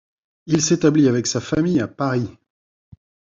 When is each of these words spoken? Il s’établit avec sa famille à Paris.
Il 0.47 0.63
s’établit 0.63 1.07
avec 1.07 1.27
sa 1.27 1.39
famille 1.39 1.79
à 1.79 1.87
Paris. 1.87 2.27